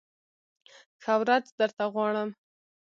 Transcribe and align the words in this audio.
ښه 1.03 1.13
ورځ 1.21 1.45
درته 1.59 1.83
غواړم! 1.93 2.29